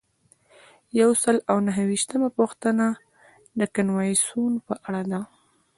یو 0.99 1.09
سل 1.23 1.37
او 1.51 1.57
نهه 1.67 1.83
ویشتمه 1.89 2.29
پوښتنه 2.37 2.85
د 3.59 3.61
کنوانسیون 3.75 4.53
په 4.65 4.73
اړه 4.87 5.01
ده. 5.11 5.21